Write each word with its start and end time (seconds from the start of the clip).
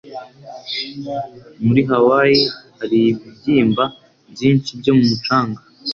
Muri 1.65 1.81
Hawaii 1.89 2.43
hari 2.77 2.97
ibibyimba 3.11 3.83
byinshi 4.33 4.69
byo 4.79 4.91
ku 4.97 5.03
mucanga. 5.09 5.61